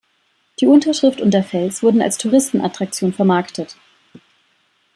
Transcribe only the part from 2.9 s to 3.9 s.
vermarktet.